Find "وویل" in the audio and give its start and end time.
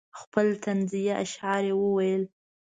1.77-2.23